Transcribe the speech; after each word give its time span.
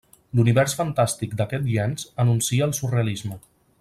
L'univers 0.37 0.73
fantàstic 0.79 1.35
d'aquest 1.41 1.67
llenç 1.75 2.07
anuncia 2.25 2.67
el 2.69 2.75
surrealisme. 2.79 3.39